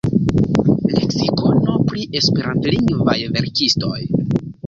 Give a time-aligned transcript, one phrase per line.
[0.93, 4.01] Leksikono pri Esperantlingvaj verkistoj.